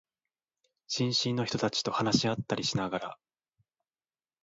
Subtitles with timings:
[0.87, 3.17] 新進の人たちと話し合ったりしながら、